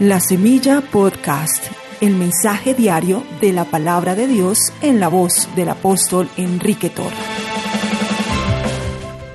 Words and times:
La 0.00 0.20
Semilla 0.20 0.80
Podcast, 0.80 1.72
el 2.00 2.14
mensaje 2.14 2.72
diario 2.72 3.24
de 3.40 3.52
la 3.52 3.64
palabra 3.64 4.14
de 4.14 4.28
Dios 4.28 4.72
en 4.80 5.00
la 5.00 5.08
voz 5.08 5.48
del 5.56 5.70
apóstol 5.70 6.28
Enrique 6.36 6.88
Torre. 6.88 7.16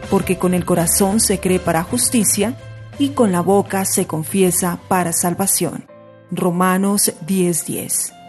Porque 0.10 0.38
con 0.38 0.54
el 0.54 0.64
corazón 0.64 1.20
se 1.20 1.42
cree 1.42 1.60
para 1.60 1.84
justicia 1.84 2.56
y 2.98 3.10
con 3.10 3.34
la 3.34 3.42
boca 3.42 3.84
se 3.84 4.08
confiesa 4.08 4.80
para 4.88 5.12
salvación. 5.12 5.86
Romanos 6.32 7.12
10:10 7.28 8.23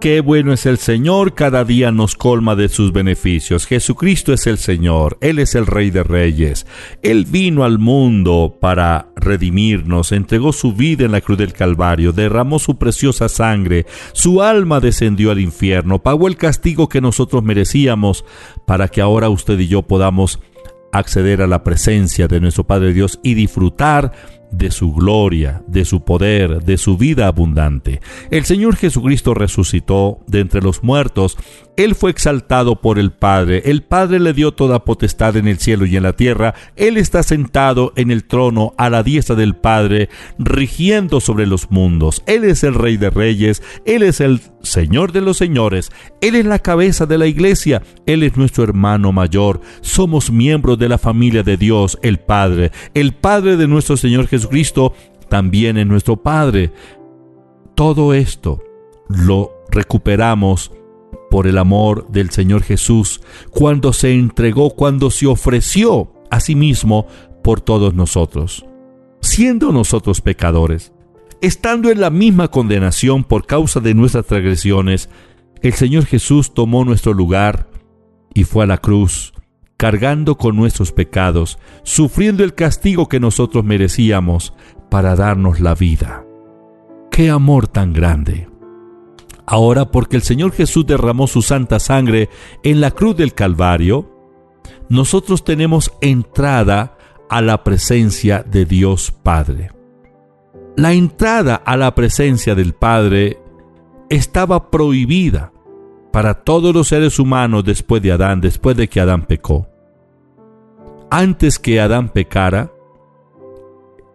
Qué 0.00 0.22
bueno 0.22 0.54
es 0.54 0.64
el 0.64 0.78
Señor, 0.78 1.34
cada 1.34 1.62
día 1.62 1.92
nos 1.92 2.14
colma 2.14 2.56
de 2.56 2.70
sus 2.70 2.90
beneficios. 2.90 3.66
Jesucristo 3.66 4.32
es 4.32 4.46
el 4.46 4.56
Señor, 4.56 5.18
Él 5.20 5.38
es 5.38 5.54
el 5.54 5.66
Rey 5.66 5.90
de 5.90 6.02
Reyes. 6.02 6.66
Él 7.02 7.26
vino 7.28 7.64
al 7.64 7.78
mundo 7.78 8.56
para 8.58 9.08
redimirnos, 9.14 10.12
entregó 10.12 10.54
su 10.54 10.72
vida 10.72 11.04
en 11.04 11.12
la 11.12 11.20
cruz 11.20 11.36
del 11.36 11.52
Calvario, 11.52 12.12
derramó 12.12 12.58
su 12.58 12.78
preciosa 12.78 13.28
sangre, 13.28 13.84
su 14.14 14.40
alma 14.40 14.80
descendió 14.80 15.32
al 15.32 15.38
infierno, 15.38 16.02
pagó 16.02 16.28
el 16.28 16.38
castigo 16.38 16.88
que 16.88 17.02
nosotros 17.02 17.44
merecíamos 17.44 18.24
para 18.66 18.88
que 18.88 19.02
ahora 19.02 19.28
usted 19.28 19.58
y 19.58 19.68
yo 19.68 19.82
podamos 19.82 20.40
acceder 20.92 21.42
a 21.42 21.46
la 21.46 21.62
presencia 21.62 22.26
de 22.26 22.40
nuestro 22.40 22.64
Padre 22.64 22.94
Dios 22.94 23.20
y 23.22 23.34
disfrutar 23.34 24.39
de 24.50 24.70
su 24.70 24.92
gloria, 24.92 25.62
de 25.66 25.84
su 25.84 26.04
poder, 26.04 26.62
de 26.62 26.76
su 26.76 26.96
vida 26.96 27.26
abundante. 27.26 28.00
El 28.30 28.44
Señor 28.44 28.76
Jesucristo 28.76 29.34
resucitó 29.34 30.20
de 30.26 30.40
entre 30.40 30.60
los 30.60 30.82
muertos, 30.82 31.36
Él 31.76 31.94
fue 31.94 32.10
exaltado 32.10 32.80
por 32.80 32.98
el 32.98 33.12
Padre, 33.12 33.62
el 33.66 33.82
Padre 33.82 34.18
le 34.18 34.32
dio 34.32 34.52
toda 34.52 34.84
potestad 34.84 35.36
en 35.36 35.48
el 35.48 35.58
cielo 35.58 35.86
y 35.86 35.96
en 35.96 36.02
la 36.02 36.14
tierra, 36.14 36.54
Él 36.76 36.96
está 36.96 37.22
sentado 37.22 37.92
en 37.96 38.10
el 38.10 38.24
trono 38.24 38.74
a 38.76 38.90
la 38.90 39.02
diestra 39.02 39.36
del 39.36 39.54
Padre, 39.54 40.08
rigiendo 40.38 41.20
sobre 41.20 41.46
los 41.46 41.70
mundos, 41.70 42.22
Él 42.26 42.44
es 42.44 42.64
el 42.64 42.74
Rey 42.74 42.96
de 42.96 43.10
Reyes, 43.10 43.62
Él 43.84 44.02
es 44.02 44.20
el 44.20 44.40
Señor 44.62 45.12
de 45.12 45.20
los 45.20 45.38
Señores, 45.38 45.90
Él 46.20 46.34
es 46.34 46.44
la 46.44 46.58
cabeza 46.58 47.06
de 47.06 47.18
la 47.18 47.26
iglesia, 47.26 47.82
Él 48.06 48.22
es 48.22 48.36
nuestro 48.36 48.64
hermano 48.64 49.12
mayor, 49.12 49.60
somos 49.80 50.30
miembros 50.30 50.78
de 50.78 50.88
la 50.88 50.98
familia 50.98 51.42
de 51.42 51.56
Dios, 51.56 51.98
el 52.02 52.18
Padre, 52.18 52.72
el 52.94 53.14
Padre 53.14 53.56
de 53.56 53.68
nuestro 53.68 53.96
Señor 53.96 54.26
Jesucristo, 54.26 54.39
Jesucristo 54.40 54.94
también 55.28 55.76
es 55.76 55.86
nuestro 55.86 56.16
Padre. 56.16 56.72
Todo 57.74 58.14
esto 58.14 58.62
lo 59.08 59.52
recuperamos 59.70 60.72
por 61.30 61.46
el 61.46 61.58
amor 61.58 62.08
del 62.08 62.30
Señor 62.30 62.62
Jesús, 62.62 63.20
cuando 63.50 63.92
se 63.92 64.12
entregó, 64.12 64.70
cuando 64.70 65.10
se 65.10 65.26
ofreció 65.26 66.12
a 66.30 66.40
sí 66.40 66.54
mismo 66.54 67.06
por 67.42 67.60
todos 67.60 67.94
nosotros, 67.94 68.66
siendo 69.20 69.72
nosotros 69.72 70.20
pecadores, 70.20 70.92
estando 71.40 71.90
en 71.90 72.00
la 72.00 72.10
misma 72.10 72.48
condenación 72.48 73.24
por 73.24 73.46
causa 73.46 73.80
de 73.80 73.94
nuestras 73.94 74.26
transgresiones, 74.26 75.08
el 75.62 75.74
Señor 75.74 76.06
Jesús 76.06 76.52
tomó 76.52 76.84
nuestro 76.84 77.12
lugar 77.12 77.68
y 78.34 78.44
fue 78.44 78.64
a 78.64 78.66
la 78.66 78.78
cruz 78.78 79.32
cargando 79.80 80.36
con 80.36 80.56
nuestros 80.56 80.92
pecados, 80.92 81.58
sufriendo 81.84 82.44
el 82.44 82.54
castigo 82.54 83.08
que 83.08 83.18
nosotros 83.18 83.64
merecíamos 83.64 84.52
para 84.90 85.16
darnos 85.16 85.58
la 85.58 85.74
vida. 85.74 86.22
¡Qué 87.10 87.30
amor 87.30 87.66
tan 87.66 87.94
grande! 87.94 88.46
Ahora, 89.46 89.90
porque 89.90 90.16
el 90.16 90.22
Señor 90.22 90.52
Jesús 90.52 90.84
derramó 90.86 91.26
su 91.26 91.40
santa 91.40 91.80
sangre 91.80 92.28
en 92.62 92.82
la 92.82 92.90
cruz 92.90 93.16
del 93.16 93.32
Calvario, 93.32 94.10
nosotros 94.90 95.44
tenemos 95.44 95.90
entrada 96.02 96.98
a 97.30 97.40
la 97.40 97.64
presencia 97.64 98.44
de 98.46 98.66
Dios 98.66 99.10
Padre. 99.10 99.70
La 100.76 100.92
entrada 100.92 101.54
a 101.54 101.78
la 101.78 101.94
presencia 101.94 102.54
del 102.54 102.74
Padre 102.74 103.38
estaba 104.10 104.70
prohibida 104.70 105.54
para 106.12 106.34
todos 106.34 106.74
los 106.74 106.88
seres 106.88 107.18
humanos 107.18 107.64
después 107.64 108.02
de 108.02 108.12
Adán, 108.12 108.42
después 108.42 108.76
de 108.76 108.86
que 108.86 109.00
Adán 109.00 109.22
pecó 109.22 109.69
antes 111.10 111.58
que 111.58 111.80
Adán 111.80 112.08
pecara, 112.08 112.72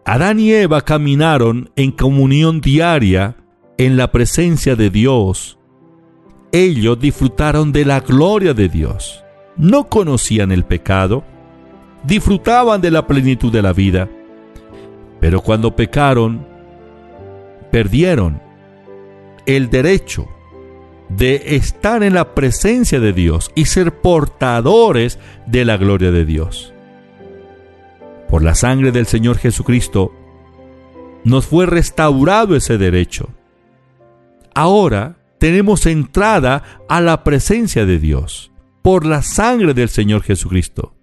Adán 0.06 0.40
y 0.40 0.54
Eva 0.54 0.82
caminaron 0.82 1.72
en 1.76 1.92
comunión 1.92 2.62
diaria 2.62 3.36
en 3.78 3.98
la 3.98 4.12
presencia 4.12 4.76
de 4.76 4.90
Dios. 4.90 5.60
Ellos 6.52 7.00
disfrutaron 7.00 7.72
de 7.72 7.86
la 7.86 8.00
gloria 8.00 8.54
de 8.54 8.70
Dios. 8.70 9.24
No 9.58 9.90
conocían 9.90 10.52
el 10.52 10.64
pecado, 10.64 11.24
disfrutaban 12.04 12.82
de 12.82 12.92
la 12.92 13.08
plenitud 13.08 13.52
de 13.52 13.62
la 13.62 13.74
vida. 13.74 14.08
Pero 15.20 15.42
cuando 15.42 15.76
pecaron, 15.76 16.46
perdieron 17.72 18.42
el 19.46 19.70
derecho 19.70 20.28
de 21.10 21.56
estar 21.56 22.04
en 22.04 22.14
la 22.14 22.36
presencia 22.36 23.00
de 23.00 23.12
Dios 23.12 23.52
y 23.56 23.66
ser 23.66 24.02
portadores 24.02 25.20
de 25.46 25.66
la 25.66 25.78
gloria 25.78 26.12
de 26.12 26.26
Dios 26.26 26.75
por 28.30 28.44
la 28.44 28.56
sangre 28.56 28.92
del 28.92 29.06
Señor 29.06 29.38
Jesucristo, 29.38 30.12
nos 31.24 31.48
fue 31.48 31.66
restaurado 31.66 32.56
ese 32.56 32.78
derecho. 32.78 33.30
Ahora 34.54 35.18
tenemos 35.40 35.86
entrada 35.86 36.64
a 36.88 37.02
la 37.02 37.24
presencia 37.24 37.86
de 37.86 38.00
Dios 38.00 38.52
por 38.82 39.06
la 39.06 39.22
sangre 39.22 39.74
del 39.74 39.90
Señor 39.90 40.24
Jesucristo. 40.24 40.96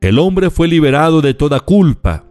El 0.00 0.18
hombre 0.18 0.50
fue 0.50 0.68
liberado 0.68 1.20
de 1.20 1.34
toda 1.34 1.60
culpa, 1.60 2.24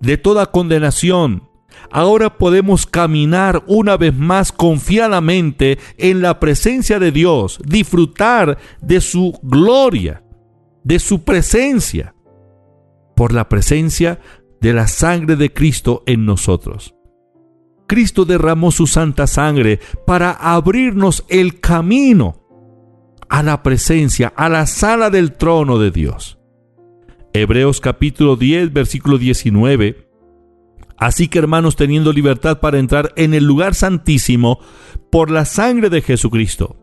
de 0.00 0.16
toda 0.16 0.46
condenación. 0.46 1.48
Ahora 1.90 2.38
podemos 2.38 2.86
caminar 2.86 3.62
una 3.66 3.96
vez 3.96 4.14
más 4.14 4.52
confiadamente 4.52 5.78
en 5.98 6.22
la 6.22 6.40
presencia 6.40 6.98
de 6.98 7.12
Dios, 7.12 7.60
disfrutar 7.64 8.58
de 8.80 9.00
su 9.00 9.38
gloria, 9.42 10.22
de 10.84 10.98
su 10.98 11.24
presencia 11.24 12.13
por 13.16 13.32
la 13.32 13.48
presencia 13.48 14.20
de 14.60 14.72
la 14.72 14.86
sangre 14.86 15.36
de 15.36 15.52
Cristo 15.52 16.02
en 16.06 16.24
nosotros. 16.24 16.94
Cristo 17.86 18.24
derramó 18.24 18.70
su 18.70 18.86
santa 18.86 19.26
sangre 19.26 19.78
para 20.06 20.30
abrirnos 20.30 21.24
el 21.28 21.60
camino 21.60 22.42
a 23.28 23.42
la 23.42 23.62
presencia, 23.62 24.32
a 24.36 24.48
la 24.48 24.66
sala 24.66 25.10
del 25.10 25.32
trono 25.32 25.78
de 25.78 25.90
Dios. 25.90 26.38
Hebreos 27.32 27.80
capítulo 27.80 28.36
10, 28.36 28.72
versículo 28.72 29.18
19. 29.18 30.08
Así 30.96 31.28
que 31.28 31.40
hermanos, 31.40 31.76
teniendo 31.76 32.12
libertad 32.12 32.60
para 32.60 32.78
entrar 32.78 33.12
en 33.16 33.34
el 33.34 33.44
lugar 33.44 33.74
santísimo 33.74 34.60
por 35.10 35.30
la 35.30 35.44
sangre 35.44 35.90
de 35.90 36.00
Jesucristo, 36.00 36.76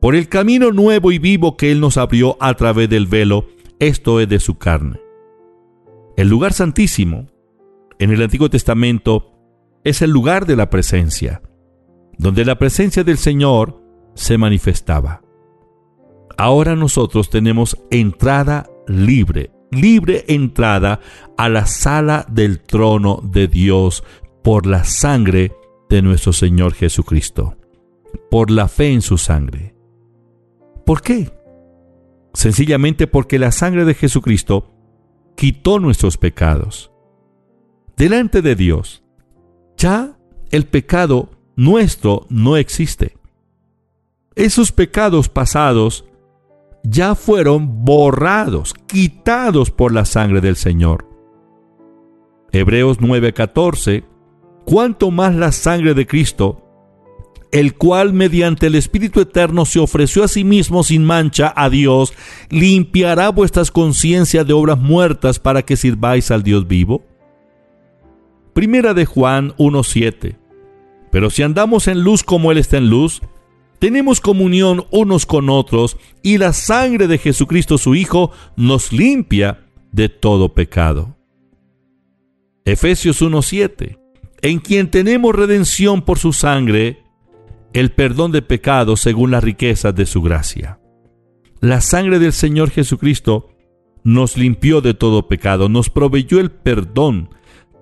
por 0.00 0.14
el 0.14 0.28
camino 0.28 0.72
nuevo 0.72 1.12
y 1.12 1.18
vivo 1.18 1.56
que 1.56 1.70
Él 1.70 1.80
nos 1.80 1.96
abrió 1.96 2.36
a 2.40 2.54
través 2.54 2.90
del 2.90 3.06
velo, 3.06 3.46
esto 3.78 4.20
es 4.20 4.28
de 4.28 4.40
su 4.40 4.58
carne. 4.58 5.00
El 6.18 6.28
lugar 6.28 6.52
santísimo 6.52 7.28
en 8.00 8.10
el 8.10 8.20
Antiguo 8.20 8.50
Testamento 8.50 9.38
es 9.84 10.02
el 10.02 10.10
lugar 10.10 10.46
de 10.46 10.56
la 10.56 10.68
presencia, 10.68 11.42
donde 12.18 12.44
la 12.44 12.58
presencia 12.58 13.04
del 13.04 13.18
Señor 13.18 13.80
se 14.16 14.36
manifestaba. 14.36 15.22
Ahora 16.36 16.74
nosotros 16.74 17.30
tenemos 17.30 17.78
entrada 17.92 18.68
libre, 18.88 19.52
libre 19.70 20.24
entrada 20.26 20.98
a 21.36 21.48
la 21.48 21.66
sala 21.66 22.26
del 22.28 22.58
trono 22.62 23.20
de 23.22 23.46
Dios 23.46 24.02
por 24.42 24.66
la 24.66 24.82
sangre 24.82 25.52
de 25.88 26.02
nuestro 26.02 26.32
Señor 26.32 26.74
Jesucristo, 26.74 27.56
por 28.28 28.50
la 28.50 28.66
fe 28.66 28.92
en 28.92 29.02
su 29.02 29.18
sangre. 29.18 29.76
¿Por 30.84 31.00
qué? 31.00 31.30
Sencillamente 32.34 33.06
porque 33.06 33.38
la 33.38 33.52
sangre 33.52 33.84
de 33.84 33.94
Jesucristo 33.94 34.77
quitó 35.38 35.78
nuestros 35.78 36.16
pecados. 36.16 36.90
Delante 37.96 38.42
de 38.42 38.56
Dios, 38.56 39.04
ya 39.76 40.18
el 40.50 40.66
pecado 40.66 41.30
nuestro 41.54 42.26
no 42.28 42.56
existe. 42.56 43.16
Esos 44.34 44.72
pecados 44.72 45.28
pasados 45.28 46.04
ya 46.82 47.14
fueron 47.14 47.84
borrados, 47.84 48.74
quitados 48.88 49.70
por 49.70 49.92
la 49.92 50.04
sangre 50.04 50.40
del 50.40 50.56
Señor. 50.56 51.06
Hebreos 52.50 52.98
9:14, 53.00 54.02
cuanto 54.64 55.12
más 55.12 55.36
la 55.36 55.52
sangre 55.52 55.94
de 55.94 56.04
Cristo, 56.04 56.67
el 57.52 57.74
cual 57.74 58.12
mediante 58.12 58.66
el 58.66 58.74
Espíritu 58.74 59.20
Eterno 59.20 59.64
se 59.64 59.78
ofreció 59.78 60.24
a 60.24 60.28
sí 60.28 60.44
mismo 60.44 60.82
sin 60.82 61.04
mancha 61.04 61.52
a 61.56 61.70
Dios, 61.70 62.12
limpiará 62.50 63.30
vuestras 63.30 63.70
conciencias 63.70 64.46
de 64.46 64.52
obras 64.52 64.78
muertas 64.78 65.38
para 65.38 65.62
que 65.62 65.76
sirváis 65.76 66.30
al 66.30 66.42
Dios 66.42 66.66
vivo? 66.66 67.04
Primera 68.52 68.92
de 68.92 69.06
Juan 69.06 69.54
1.7 69.56 70.36
Pero 71.10 71.30
si 71.30 71.42
andamos 71.42 71.88
en 71.88 72.02
luz 72.02 72.22
como 72.22 72.52
Él 72.52 72.58
está 72.58 72.76
en 72.76 72.90
luz, 72.90 73.22
tenemos 73.78 74.20
comunión 74.20 74.86
unos 74.90 75.24
con 75.24 75.48
otros 75.48 75.96
y 76.22 76.38
la 76.38 76.52
sangre 76.52 77.06
de 77.06 77.18
Jesucristo 77.18 77.78
su 77.78 77.94
Hijo 77.94 78.32
nos 78.56 78.92
limpia 78.92 79.66
de 79.92 80.08
todo 80.08 80.52
pecado. 80.54 81.16
Efesios 82.64 83.22
1.7, 83.22 83.98
en 84.42 84.58
quien 84.58 84.90
tenemos 84.90 85.34
redención 85.34 86.02
por 86.02 86.18
su 86.18 86.32
sangre, 86.32 87.02
el 87.78 87.92
perdón 87.92 88.32
de 88.32 88.42
pecados 88.42 89.00
según 89.00 89.30
las 89.30 89.44
riquezas 89.44 89.94
de 89.94 90.06
su 90.06 90.22
gracia. 90.22 90.78
La 91.60 91.80
sangre 91.80 92.18
del 92.18 92.32
Señor 92.32 92.70
Jesucristo 92.70 93.50
nos 94.04 94.36
limpió 94.36 94.80
de 94.80 94.94
todo 94.94 95.28
pecado, 95.28 95.68
nos 95.68 95.90
proveyó 95.90 96.40
el 96.40 96.50
perdón, 96.50 97.30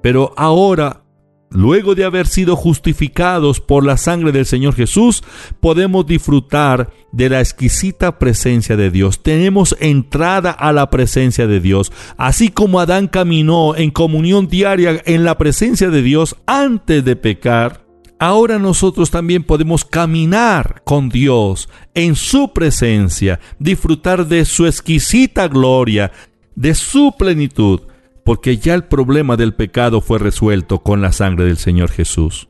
pero 0.02 0.32
ahora 0.36 1.06
Luego 1.50 1.94
de 1.94 2.04
haber 2.04 2.26
sido 2.26 2.56
justificados 2.56 3.60
por 3.60 3.84
la 3.84 3.96
sangre 3.96 4.32
del 4.32 4.46
Señor 4.46 4.74
Jesús, 4.74 5.22
podemos 5.60 6.04
disfrutar 6.04 6.90
de 7.12 7.28
la 7.28 7.40
exquisita 7.40 8.18
presencia 8.18 8.76
de 8.76 8.90
Dios. 8.90 9.22
Tenemos 9.22 9.76
entrada 9.80 10.50
a 10.50 10.72
la 10.72 10.90
presencia 10.90 11.46
de 11.46 11.60
Dios. 11.60 11.92
Así 12.16 12.48
como 12.48 12.80
Adán 12.80 13.06
caminó 13.06 13.76
en 13.76 13.90
comunión 13.90 14.48
diaria 14.48 15.00
en 15.06 15.24
la 15.24 15.38
presencia 15.38 15.88
de 15.88 16.02
Dios 16.02 16.36
antes 16.46 17.04
de 17.04 17.14
pecar, 17.14 17.85
ahora 18.18 18.58
nosotros 18.58 19.10
también 19.10 19.44
podemos 19.44 19.84
caminar 19.84 20.82
con 20.84 21.08
Dios 21.08 21.68
en 21.94 22.14
su 22.16 22.52
presencia, 22.52 23.40
disfrutar 23.58 24.26
de 24.26 24.44
su 24.44 24.66
exquisita 24.66 25.48
gloria, 25.48 26.12
de 26.54 26.74
su 26.74 27.14
plenitud 27.18 27.80
porque 28.26 28.58
ya 28.58 28.74
el 28.74 28.82
problema 28.82 29.36
del 29.36 29.54
pecado 29.54 30.00
fue 30.00 30.18
resuelto 30.18 30.80
con 30.80 31.00
la 31.00 31.12
sangre 31.12 31.44
del 31.44 31.58
Señor 31.58 31.92
Jesús. 31.92 32.48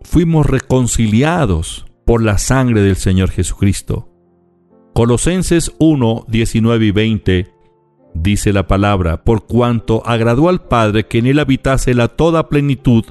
Fuimos 0.00 0.46
reconciliados 0.46 1.84
por 2.06 2.22
la 2.22 2.38
sangre 2.38 2.80
del 2.80 2.96
Señor 2.96 3.30
Jesucristo. 3.30 4.08
Colosenses 4.94 5.72
1, 5.78 6.24
19 6.26 6.86
y 6.86 6.90
20 6.90 7.52
dice 8.14 8.54
la 8.54 8.66
palabra, 8.66 9.24
por 9.24 9.44
cuanto 9.44 10.02
agradó 10.06 10.48
al 10.48 10.62
Padre 10.62 11.06
que 11.06 11.18
en 11.18 11.26
él 11.26 11.38
habitase 11.38 11.92
la 11.92 12.08
toda 12.08 12.48
plenitud, 12.48 13.04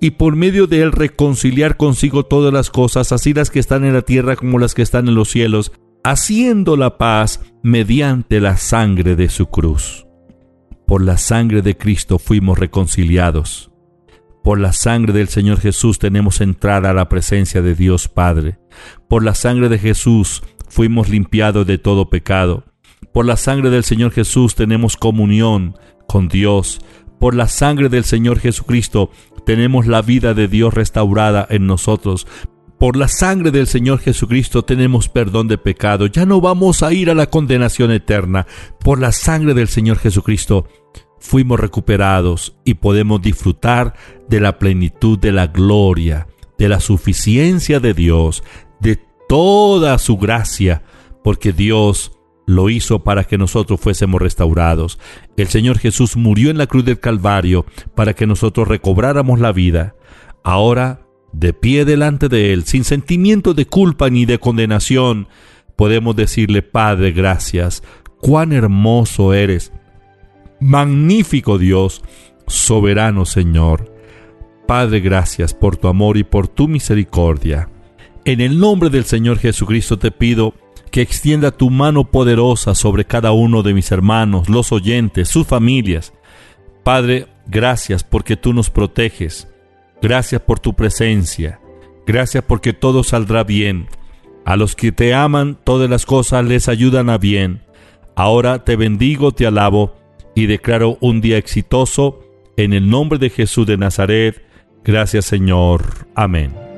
y 0.00 0.12
por 0.12 0.36
medio 0.36 0.66
de 0.66 0.82
él 0.82 0.92
reconciliar 0.92 1.76
consigo 1.76 2.24
todas 2.24 2.52
las 2.52 2.70
cosas, 2.70 3.12
así 3.12 3.34
las 3.34 3.50
que 3.50 3.58
están 3.58 3.84
en 3.84 3.94
la 3.94 4.02
tierra 4.02 4.36
como 4.36 4.58
las 4.58 4.74
que 4.74 4.82
están 4.82 5.08
en 5.08 5.14
los 5.14 5.30
cielos, 5.30 5.72
haciendo 6.04 6.76
la 6.76 6.98
paz 6.98 7.40
mediante 7.62 8.40
la 8.40 8.56
sangre 8.56 9.16
de 9.16 9.28
su 9.28 9.46
cruz. 9.46 10.06
Por 10.86 11.02
la 11.02 11.18
sangre 11.18 11.62
de 11.62 11.76
Cristo 11.76 12.18
fuimos 12.18 12.58
reconciliados. 12.58 13.70
Por 14.42 14.58
la 14.58 14.72
sangre 14.72 15.12
del 15.12 15.28
Señor 15.28 15.60
Jesús 15.60 15.98
tenemos 15.98 16.40
entrada 16.40 16.90
a 16.90 16.94
la 16.94 17.08
presencia 17.08 17.60
de 17.60 17.74
Dios 17.74 18.08
Padre. 18.08 18.58
Por 19.08 19.22
la 19.22 19.34
sangre 19.34 19.68
de 19.68 19.78
Jesús 19.78 20.42
fuimos 20.68 21.08
limpiados 21.08 21.66
de 21.66 21.78
todo 21.78 22.08
pecado. 22.08 22.64
Por 23.12 23.26
la 23.26 23.36
sangre 23.36 23.70
del 23.70 23.84
Señor 23.84 24.12
Jesús 24.12 24.54
tenemos 24.54 24.96
comunión 24.96 25.76
con 26.08 26.28
Dios. 26.28 26.80
Por 27.18 27.34
la 27.34 27.48
sangre 27.48 27.90
del 27.90 28.04
Señor 28.04 28.38
Jesucristo 28.38 29.10
tenemos 29.50 29.88
la 29.88 30.00
vida 30.00 30.32
de 30.32 30.46
Dios 30.46 30.72
restaurada 30.72 31.44
en 31.50 31.66
nosotros. 31.66 32.24
Por 32.78 32.96
la 32.96 33.08
sangre 33.08 33.50
del 33.50 33.66
Señor 33.66 33.98
Jesucristo 33.98 34.64
tenemos 34.64 35.08
perdón 35.08 35.48
de 35.48 35.58
pecado. 35.58 36.06
Ya 36.06 36.24
no 36.24 36.40
vamos 36.40 36.84
a 36.84 36.92
ir 36.92 37.10
a 37.10 37.16
la 37.16 37.30
condenación 37.30 37.90
eterna. 37.90 38.46
Por 38.78 39.00
la 39.00 39.10
sangre 39.10 39.52
del 39.54 39.66
Señor 39.66 39.98
Jesucristo 39.98 40.68
fuimos 41.18 41.58
recuperados 41.58 42.54
y 42.64 42.74
podemos 42.74 43.22
disfrutar 43.22 43.94
de 44.28 44.38
la 44.38 44.56
plenitud 44.56 45.18
de 45.18 45.32
la 45.32 45.48
gloria, 45.48 46.28
de 46.56 46.68
la 46.68 46.78
suficiencia 46.78 47.80
de 47.80 47.92
Dios, 47.92 48.44
de 48.78 49.00
toda 49.28 49.98
su 49.98 50.16
gracia, 50.16 50.84
porque 51.24 51.52
Dios 51.52 52.19
lo 52.50 52.68
hizo 52.68 53.04
para 53.04 53.24
que 53.24 53.38
nosotros 53.38 53.80
fuésemos 53.80 54.20
restaurados. 54.20 54.98
El 55.36 55.48
Señor 55.48 55.78
Jesús 55.78 56.16
murió 56.16 56.50
en 56.50 56.58
la 56.58 56.66
cruz 56.66 56.84
del 56.84 57.00
Calvario 57.00 57.64
para 57.94 58.14
que 58.14 58.26
nosotros 58.26 58.68
recobráramos 58.68 59.40
la 59.40 59.52
vida. 59.52 59.94
Ahora 60.42 61.06
de 61.32 61.52
pie 61.52 61.84
delante 61.84 62.28
de 62.28 62.52
Él, 62.52 62.64
sin 62.64 62.84
sentimiento 62.84 63.54
de 63.54 63.66
culpa 63.66 64.10
ni 64.10 64.24
de 64.24 64.38
condenación, 64.38 65.28
podemos 65.76 66.16
decirle, 66.16 66.62
Padre, 66.62 67.12
gracias, 67.12 67.82
cuán 68.18 68.52
hermoso 68.52 69.32
eres, 69.32 69.72
magnífico 70.60 71.56
Dios, 71.56 72.02
soberano 72.48 73.26
Señor. 73.26 73.94
Padre, 74.66 75.00
gracias 75.00 75.54
por 75.54 75.76
tu 75.76 75.88
amor 75.88 76.16
y 76.16 76.24
por 76.24 76.48
tu 76.48 76.68
misericordia. 76.68 77.68
En 78.24 78.40
el 78.40 78.58
nombre 78.58 78.90
del 78.90 79.04
Señor 79.04 79.38
Jesucristo 79.38 79.98
te 79.98 80.10
pido 80.10 80.54
que 80.90 81.02
extienda 81.02 81.50
tu 81.50 81.70
mano 81.70 82.10
poderosa 82.10 82.74
sobre 82.74 83.04
cada 83.04 83.32
uno 83.32 83.62
de 83.62 83.74
mis 83.74 83.92
hermanos, 83.92 84.48
los 84.48 84.72
oyentes, 84.72 85.28
sus 85.28 85.46
familias. 85.46 86.12
Padre, 86.82 87.26
gracias 87.46 88.04
porque 88.04 88.36
tú 88.36 88.52
nos 88.52 88.70
proteges 88.70 89.48
Gracias 90.02 90.40
por 90.40 90.60
tu 90.60 90.74
presencia. 90.74 91.60
Gracias 92.06 92.42
porque 92.44 92.72
todo 92.72 93.04
saldrá 93.04 93.44
bien. 93.44 93.86
A 94.44 94.56
los 94.56 94.74
que 94.74 94.92
te 94.92 95.14
aman, 95.14 95.58
todas 95.62 95.90
las 95.90 96.06
cosas 96.06 96.44
les 96.44 96.68
ayudan 96.68 97.10
a 97.10 97.18
bien. 97.18 97.62
Ahora 98.16 98.64
te 98.64 98.76
bendigo, 98.76 99.32
te 99.32 99.46
alabo 99.46 99.94
y 100.34 100.46
declaro 100.46 100.96
un 101.00 101.20
día 101.20 101.36
exitoso 101.36 102.20
en 102.56 102.72
el 102.72 102.88
nombre 102.88 103.18
de 103.18 103.30
Jesús 103.30 103.66
de 103.66 103.76
Nazaret. 103.76 104.42
Gracias 104.84 105.26
Señor. 105.26 105.84
Amén. 106.14 106.69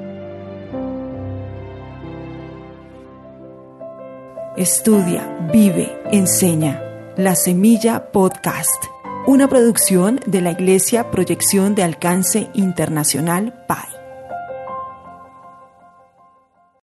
Estudia, 4.57 5.49
vive, 5.53 5.91
enseña. 6.11 6.83
La 7.17 7.35
Semilla 7.35 8.13
Podcast 8.13 8.93
una 9.27 9.49
producción 9.49 10.19
de 10.27 10.41
la 10.41 10.51
Iglesia 10.51 11.11
Proyección 11.11 11.77
de 11.77 11.85
Alcance 11.85 12.49
Internacional 12.55 13.65
PAI. 13.69 13.92